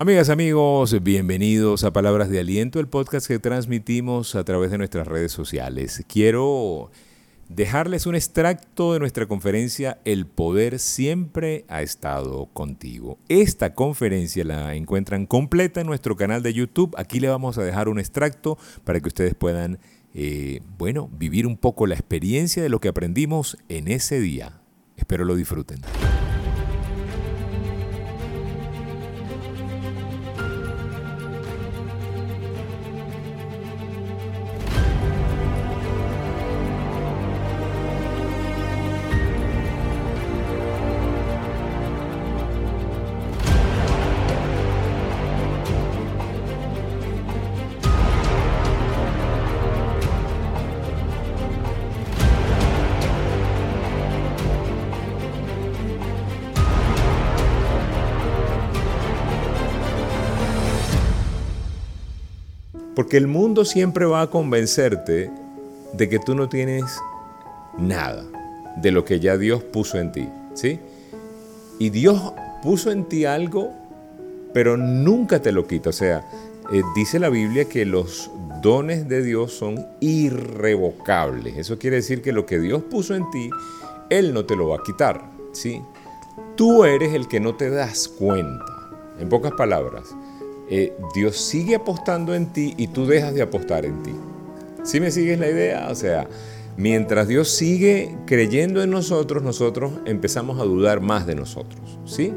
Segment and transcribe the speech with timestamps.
[0.00, 5.08] Amigas, amigos, bienvenidos a Palabras de Aliento, el podcast que transmitimos a través de nuestras
[5.08, 6.04] redes sociales.
[6.06, 6.92] Quiero
[7.48, 13.18] dejarles un extracto de nuestra conferencia El Poder siempre ha estado contigo.
[13.28, 16.94] Esta conferencia la encuentran completa en nuestro canal de YouTube.
[16.96, 19.80] Aquí le vamos a dejar un extracto para que ustedes puedan,
[20.14, 24.60] eh, bueno, vivir un poco la experiencia de lo que aprendimos en ese día.
[24.96, 25.80] Espero lo disfruten.
[62.98, 65.30] Porque el mundo siempre va a convencerte
[65.92, 66.84] de que tú no tienes
[67.78, 68.24] nada
[68.74, 70.80] de lo que ya Dios puso en ti, ¿sí?
[71.78, 72.20] Y Dios
[72.60, 73.72] puso en ti algo,
[74.52, 75.90] pero nunca te lo quita.
[75.90, 76.28] O sea,
[76.72, 78.32] eh, dice la Biblia que los
[78.62, 81.56] dones de Dios son irrevocables.
[81.56, 83.48] Eso quiere decir que lo que Dios puso en ti,
[84.10, 85.80] Él no te lo va a quitar, ¿sí?
[86.56, 88.64] Tú eres el que no te das cuenta.
[89.20, 90.16] En pocas palabras,
[90.70, 94.12] eh, Dios sigue apostando en ti y tú dejas de apostar en ti.
[94.82, 95.88] ¿Sí me sigues la idea?
[95.90, 96.28] O sea,
[96.76, 101.98] mientras Dios sigue creyendo en nosotros, nosotros empezamos a dudar más de nosotros.
[102.04, 102.32] ¿Sí?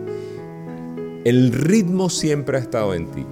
[1.23, 3.25] El ritmo siempre ha estado en ti.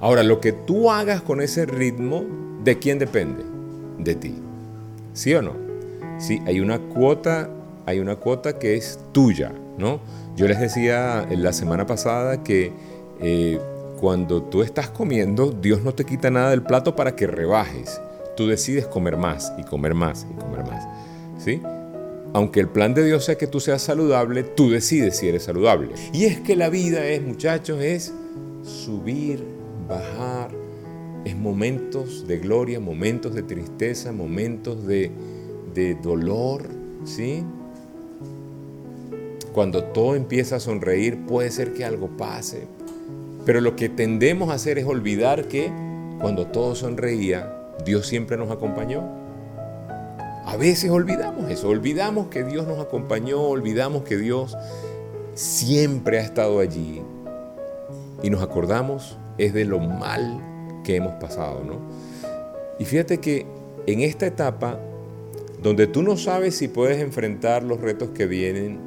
[0.00, 2.24] Ahora, lo que tú hagas con ese ritmo,
[2.64, 3.44] ¿de quién depende?
[3.98, 4.34] De ti.
[5.12, 5.52] ¿Sí o no?
[6.18, 7.48] Sí, hay una cuota,
[7.86, 10.00] hay una cuota que es tuya, ¿no?
[10.36, 12.72] Yo les decía la semana pasada que
[13.20, 13.58] eh,
[14.00, 18.00] cuando tú estás comiendo, Dios no te quita nada del plato para que rebajes.
[18.36, 20.86] Tú decides comer más y comer más y comer más.
[21.38, 21.62] ¿Sí?
[22.34, 25.94] Aunque el plan de Dios sea que tú seas saludable, tú decides si eres saludable.
[26.12, 28.12] Y es que la vida es, muchachos, es
[28.62, 29.42] subir,
[29.88, 30.50] bajar,
[31.24, 35.10] es momentos de gloria, momentos de tristeza, momentos de,
[35.72, 36.68] de dolor,
[37.04, 37.42] ¿sí?
[39.52, 42.66] Cuando todo empieza a sonreír, puede ser que algo pase,
[43.46, 45.70] pero lo que tendemos a hacer es olvidar que
[46.20, 49.04] cuando todo sonreía, Dios siempre nos acompañó.
[50.44, 54.56] A veces olvidamos eso, olvidamos que Dios nos acompañó, olvidamos que Dios
[55.34, 57.02] siempre ha estado allí.
[58.22, 60.42] Y nos acordamos es de lo mal
[60.82, 61.78] que hemos pasado, ¿no?
[62.80, 63.46] Y fíjate que
[63.86, 64.80] en esta etapa,
[65.62, 68.80] donde tú no sabes si puedes enfrentar los retos que vienen,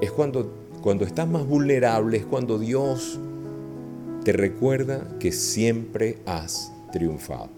[0.00, 0.50] es cuando,
[0.82, 3.20] cuando estás más vulnerable, es cuando Dios
[4.24, 7.48] te recuerda que siempre has triunfado.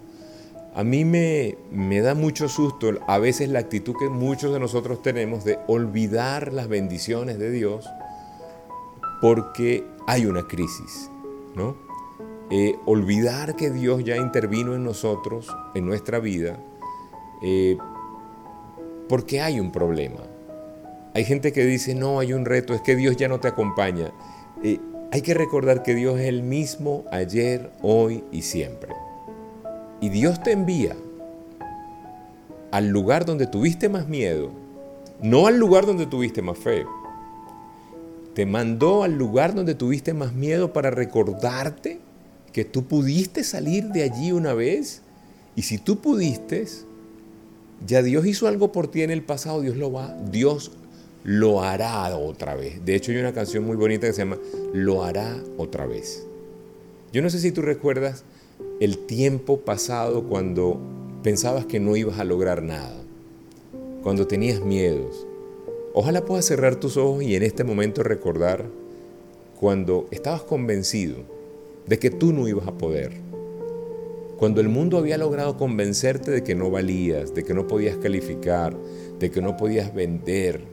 [0.75, 5.03] A mí me, me, da mucho susto a veces la actitud que muchos de nosotros
[5.03, 7.87] tenemos de olvidar las bendiciones de Dios
[9.21, 11.11] porque hay una crisis,
[11.55, 11.77] ¿no?
[12.50, 16.59] Eh, olvidar que Dios ya intervino en nosotros, en nuestra vida,
[17.43, 17.79] eh,
[19.09, 20.21] porque hay un problema.
[21.15, 24.12] Hay gente que dice, no, hay un reto, es que Dios ya no te acompaña.
[24.62, 24.81] Eh,
[25.12, 28.95] hay que recordar que Dios es el mismo ayer, hoy y siempre.
[30.00, 30.97] Y Dios te envía
[32.71, 34.50] al lugar donde tuviste más miedo,
[35.21, 36.87] no al lugar donde tuviste más fe.
[38.33, 42.00] Te mandó al lugar donde tuviste más miedo para recordarte
[42.55, 45.03] que tú pudiste salir de allí una vez.
[45.55, 46.67] Y si tú pudiste,
[47.87, 50.71] ya Dios hizo algo por ti en el pasado, Dios lo va, Dios
[51.25, 52.84] lo hará otra vez.
[52.84, 54.38] De hecho, hay una canción muy bonita que se llama
[54.72, 56.27] Lo hará otra vez.
[57.12, 58.25] Yo no sé si tú recuerdas
[58.81, 60.81] el tiempo pasado cuando
[61.22, 62.97] pensabas que no ibas a lograr nada,
[64.03, 65.27] cuando tenías miedos.
[65.94, 68.65] Ojalá puedas cerrar tus ojos y en este momento recordar
[69.61, 71.19] cuando estabas convencido
[71.87, 73.12] de que tú no ibas a poder.
[74.38, 78.76] Cuando el mundo había logrado convencerte de que no valías, de que no podías calificar,
[79.20, 80.71] de que no podías vender,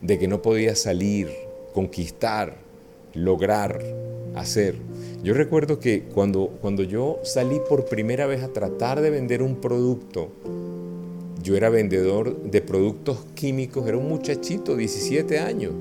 [0.00, 1.28] de que no podía salir,
[1.72, 2.56] conquistar,
[3.14, 3.82] lograr,
[4.34, 4.76] hacer.
[5.22, 9.56] Yo recuerdo que cuando, cuando yo salí por primera vez a tratar de vender un
[9.56, 10.30] producto,
[11.42, 15.72] yo era vendedor de productos químicos, era un muchachito, 17 años,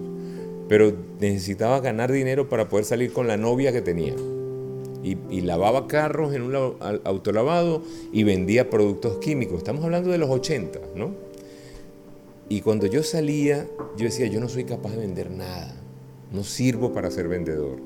[0.67, 4.15] pero necesitaba ganar dinero para poder salir con la novia que tenía.
[5.03, 6.55] Y, lavaba carros en un
[7.03, 9.59] autolavado y vendía productos químicos.
[9.59, 11.11] Estamos hablando de los 80, ¿no?
[12.49, 15.75] Y cuando yo salía, yo decía, yo no soy capaz de vender nada,
[16.31, 17.79] no sirvo para ser vendedor.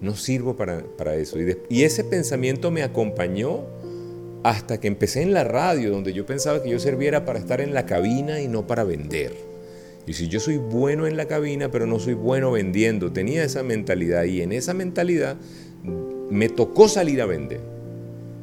[0.00, 1.40] No sirvo para, eso.
[1.40, 3.60] Y, y ese pensamiento me acompañó
[4.42, 7.72] hasta que empecé en la radio, donde yo pensaba que yo serviera para estar en
[7.72, 9.32] la cabina y no para vender.
[10.06, 13.62] Y si yo soy bueno en la cabina, pero no soy bueno vendiendo, tenía esa
[13.62, 15.36] mentalidad y en esa mentalidad
[16.30, 17.60] me tocó salir a vender.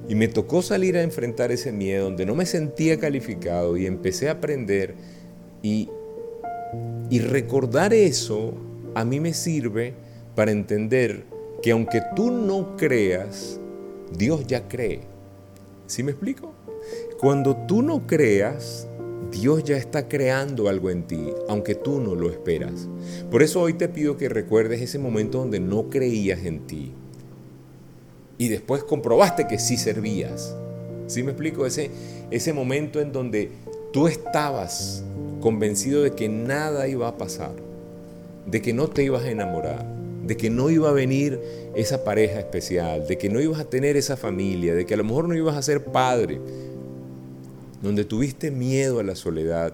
[0.07, 4.29] Y me tocó salir a enfrentar ese miedo donde no me sentía calificado y empecé
[4.29, 4.95] a aprender
[5.61, 5.89] y,
[7.19, 8.53] recordar eso
[8.95, 9.93] a mí me sirve
[10.35, 11.23] para entender
[11.61, 13.59] que aunque tú no creas,
[14.15, 15.01] Dios ya cree.
[15.87, 16.53] ¿Sí me explico?
[17.19, 18.87] Cuando tú no creas,
[19.31, 22.87] Dios ya está creando algo en ti, aunque tú no lo esperas.
[23.29, 26.93] Por eso hoy te pido que recuerdes ese momento donde no creías en ti.
[28.37, 30.55] Y después comprobaste que sí servías.
[31.07, 31.65] ¿Sí me explico?
[31.65, 31.91] Ese,
[32.31, 33.51] ese momento en donde
[33.91, 35.03] tú estabas
[35.39, 37.53] convencido de que nada iba a pasar,
[38.45, 39.85] de que no te ibas a enamorar,
[40.25, 41.39] de que no iba a venir
[41.75, 45.03] esa pareja especial, de que no ibas a tener esa familia, de que a lo
[45.03, 46.39] mejor no ibas a ser padre,
[47.81, 49.73] donde tuviste miedo a la soledad,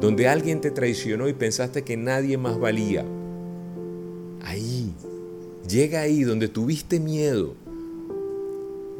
[0.00, 3.04] donde alguien te traicionó y pensaste que nadie más valía.
[4.44, 4.92] Ahí,
[5.68, 7.54] llega ahí donde tuviste miedo.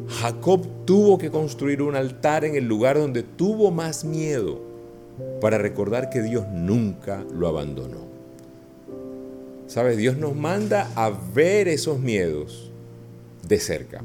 [0.09, 4.72] Jacob tuvo que construir un altar en el lugar donde tuvo más miedo
[5.41, 8.07] para recordar que Dios nunca lo abandonó.
[9.67, 9.97] ¿Sabes?
[9.97, 12.71] Dios nos manda a ver esos miedos
[13.47, 14.03] de cerca.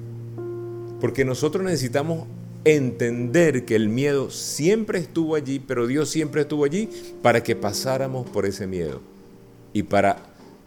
[1.01, 2.25] Porque nosotros necesitamos
[2.63, 6.89] entender que el miedo siempre estuvo allí, pero Dios siempre estuvo allí
[7.21, 9.01] para que pasáramos por ese miedo.
[9.73, 10.17] Y para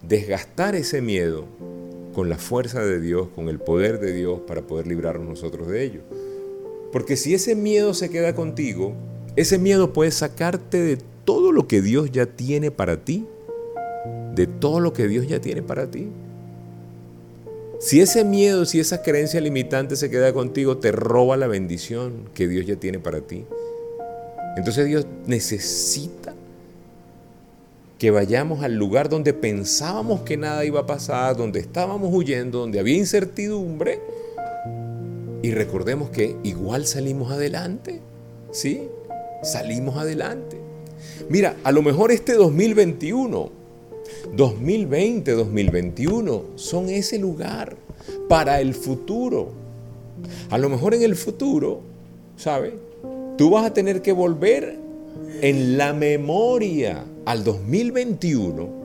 [0.02, 1.46] desgastar ese miedo
[2.14, 5.84] con la fuerza de Dios, con el poder de Dios para poder librarnos nosotros de
[5.84, 6.00] ello.
[6.92, 8.94] Porque si ese miedo se queda contigo,
[9.36, 13.26] ese miedo puede sacarte de todo lo que Dios ya tiene para ti
[14.34, 16.08] de todo lo que Dios ya tiene para ti.
[17.78, 22.46] Si ese miedo, si esa creencia limitante se queda contigo, te roba la bendición que
[22.46, 23.44] Dios ya tiene para ti.
[24.56, 26.34] Entonces Dios necesita
[27.98, 32.80] que vayamos al lugar donde pensábamos que nada iba a pasar, donde estábamos huyendo, donde
[32.80, 34.00] había incertidumbre,
[35.42, 38.00] y recordemos que igual salimos adelante,
[38.52, 38.88] ¿sí?
[39.42, 40.58] Salimos adelante.
[41.28, 43.60] Mira, a lo mejor este 2021
[44.36, 47.76] 2020, 2021 son ese lugar
[48.28, 49.52] para el futuro.
[50.50, 51.80] A lo mejor en el futuro,
[52.36, 52.74] ¿sabes?
[53.36, 54.78] Tú vas a tener que volver
[55.40, 58.80] en la memoria al 2021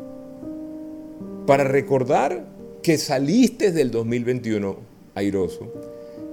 [1.45, 2.47] para recordar
[2.81, 4.77] que saliste del 2021
[5.15, 5.71] airoso,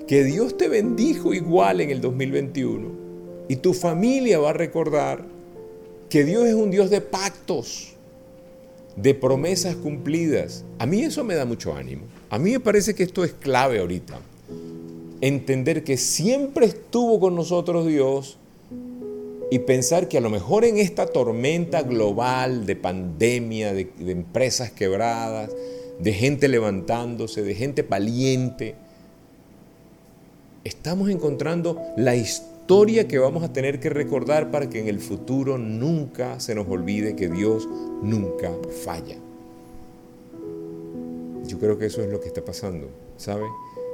[0.07, 3.02] que Dios te bendijo igual en el 2021
[3.49, 5.25] y tu familia va a recordar
[6.09, 7.93] que Dios es un Dios de pactos
[8.97, 10.65] de promesas cumplidas.
[10.79, 12.03] A mí eso me da mucho ánimo.
[12.31, 14.21] A mí me parece que esto es clave ahorita.
[15.21, 18.39] Entender que siempre estuvo con nosotros Dios
[19.51, 25.51] y pensar que a lo mejor en esta tormenta global de pandemia, de, empresas quebradas,
[25.99, 28.75] de gente levantándose, de gente valiente,
[30.65, 35.01] estamos encontrando la historia historia que vamos a tener que recordar para que en el
[35.01, 37.69] futuro nunca se nos olvide que Dios
[38.03, 38.53] nunca
[38.85, 39.17] falla.
[41.45, 43.43] Yo creo que eso es lo que está pasando, ¿sabe?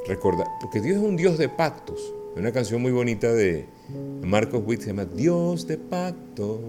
[0.06, 2.12] Recordar, porque Dios es un Dios de pactos.
[2.34, 3.64] Hay una canción muy bonita de
[4.22, 6.60] Marcos Witt se llama Dios de pactos,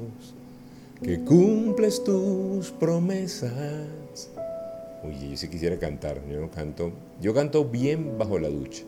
[1.03, 4.31] que cumples tus promesas.
[5.03, 8.83] Oye, yo sí quisiera cantar, yo no canto, yo canto bien bajo la ducha,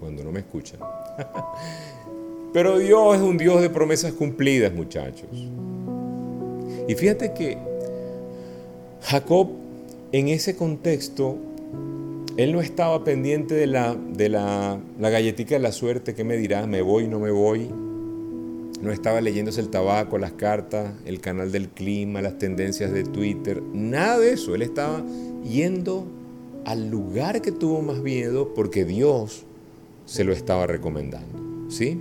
[0.00, 0.80] cuando no me escuchan.
[2.52, 5.28] Pero Dios es un Dios de promesas cumplidas, muchachos.
[6.88, 7.58] Y fíjate que
[9.02, 9.50] Jacob,
[10.12, 11.36] en ese contexto,
[12.36, 16.66] él no estaba pendiente de la, de la, la de la suerte, ¿qué me dirá?
[16.66, 17.70] ¿Me voy, no me voy?
[18.82, 23.62] No estaba leyéndose el tabaco, las cartas, el canal del clima, las tendencias de Twitter,
[23.72, 24.54] nada de eso.
[24.54, 25.02] Él estaba
[25.44, 26.06] yendo
[26.66, 29.44] al lugar que tuvo más miedo porque Dios
[30.04, 31.70] se lo estaba recomendando.
[31.70, 32.00] ¿Sí?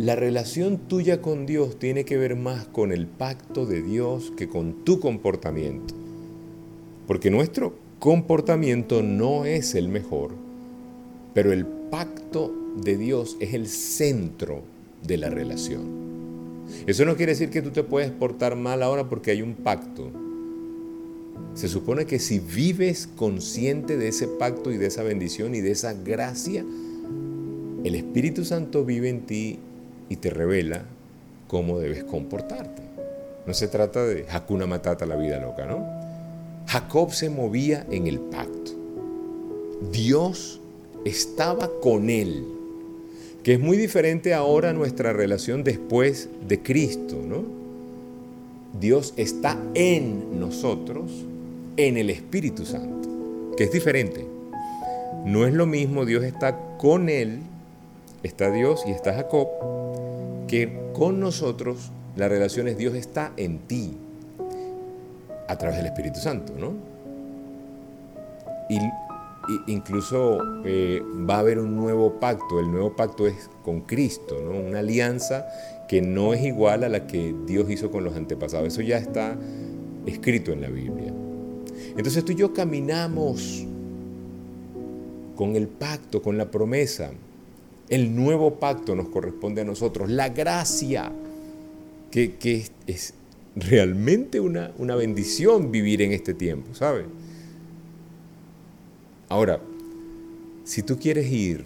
[0.00, 4.48] La relación tuya con Dios tiene que ver más con el pacto de Dios que
[4.48, 5.94] con tu comportamiento.
[7.06, 10.30] Porque nuestro comportamiento no es el mejor,
[11.34, 12.50] pero el pacto
[12.82, 14.62] de Dios es el centro
[15.06, 15.82] de la relación.
[16.86, 20.10] Eso no quiere decir que tú te puedes portar mal ahora porque hay un pacto.
[21.52, 25.72] Se supone que si vives consciente de ese pacto y de esa bendición y de
[25.72, 26.64] esa gracia,
[27.84, 29.58] el Espíritu Santo vive en ti
[30.10, 30.82] y te revela
[31.48, 32.82] cómo debes comportarte.
[33.46, 35.86] No se trata de Hakuna Matata la vida loca, ¿no?
[36.66, 38.72] Jacob se movía en el pacto.
[39.90, 40.60] Dios
[41.04, 42.44] estaba con él,
[43.42, 47.42] que es muy diferente ahora nuestra relación después de Cristo, ¿no?
[48.78, 51.10] Dios está en nosotros,
[51.76, 53.08] en el Espíritu Santo,
[53.56, 54.26] que es diferente.
[55.24, 57.40] No es lo mismo Dios está con él,
[58.22, 59.48] está Dios y está Jacob,
[60.50, 63.96] que con nosotros la relación es Dios está en ti,
[65.46, 66.72] a través del Espíritu Santo, ¿no?
[68.68, 68.80] Y,
[69.68, 74.58] incluso eh, va a haber un nuevo pacto, el nuevo pacto es con Cristo, ¿no?
[74.58, 75.46] Una alianza
[75.88, 79.36] que no es igual a la que Dios hizo con los antepasados, eso ya está
[80.04, 81.12] escrito en la Biblia.
[81.96, 83.64] Entonces tú y yo caminamos
[85.36, 87.12] con el pacto, con la promesa.
[87.90, 90.08] El nuevo pacto nos corresponde a nosotros.
[90.08, 91.10] La gracia,
[92.12, 93.14] que, es,
[93.56, 97.06] realmente una, una bendición vivir en este tiempo, ¿sabes?
[99.28, 99.60] Ahora,
[100.62, 101.64] si tú quieres ir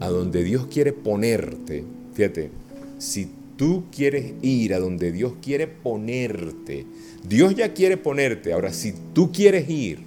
[0.00, 2.50] a donde Dios quiere ponerte, fíjate,
[2.98, 6.84] si tú quieres ir a donde Dios quiere ponerte,
[7.26, 10.00] Dios ya quiere ponerte, ahora si tú quieres ir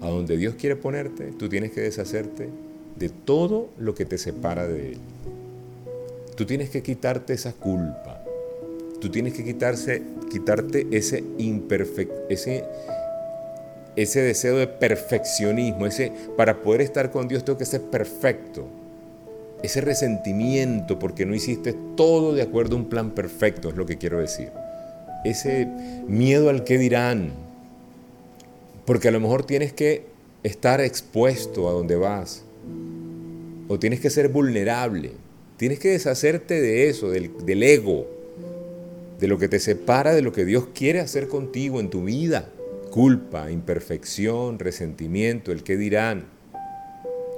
[0.00, 2.48] a donde Dios quiere ponerte, tú tienes que deshacerte
[3.02, 4.98] de todo lo que te separa de Él.
[6.36, 8.22] Tú tienes que quitarte esa culpa.
[9.00, 11.24] Tú tienes que quitarse, quitarte ese,
[12.28, 12.64] ese,
[13.96, 15.86] ese deseo de perfeccionismo.
[15.86, 18.68] Ese, para poder estar con Dios tengo que ser perfecto.
[19.64, 23.98] Ese resentimiento porque no hiciste todo de acuerdo a un plan perfecto, es lo que
[23.98, 24.52] quiero decir.
[25.24, 25.66] Ese
[26.06, 27.32] miedo al que dirán,
[28.84, 30.06] porque a lo mejor tienes que
[30.44, 32.44] estar expuesto a donde vas.
[33.68, 35.12] O tienes que ser vulnerable.
[35.56, 38.06] Tienes que deshacerte de eso, del, ego,
[39.20, 42.48] de lo que te separa de lo que Dios quiere hacer contigo en tu vida.
[42.90, 46.24] Culpa, imperfección, resentimiento, el que dirán.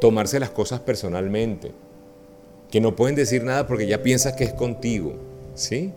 [0.01, 1.73] Tomarse las cosas personalmente.
[2.71, 5.17] Que no pueden decir nada porque ya piensas que es contigo.
[5.55, 5.93] ¿Sí?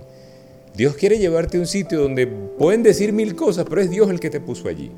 [0.75, 4.19] Dios quiere llevarte a un sitio donde pueden decir mil cosas, pero es Dios el
[4.19, 4.91] que te puso allí.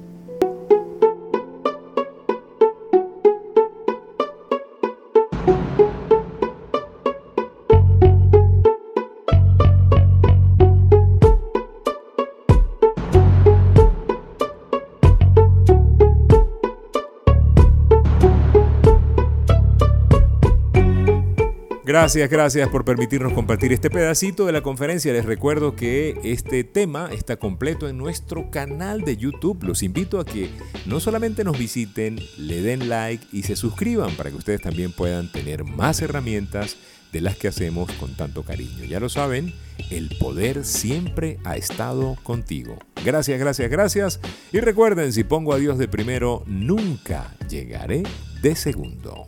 [21.89, 25.11] Gracias, gracias por permitirnos compartir este pedacito de la conferencia.
[25.11, 29.63] Les recuerdo que este tema está completo en nuestro canal de YouTube.
[29.63, 30.51] Los invito a que
[30.85, 35.31] no solamente nos visiten, le den like y se suscriban para que ustedes también puedan
[35.31, 36.77] tener más herramientas
[37.11, 38.85] de las que hacemos con tanto cariño.
[38.85, 39.51] Ya lo saben,
[39.89, 42.77] el poder siempre ha estado contigo.
[43.03, 44.19] Gracias, gracias, gracias.
[44.51, 48.03] Y recuerden, si pongo a Dios de primero, nunca llegaré
[48.43, 49.27] de segundo.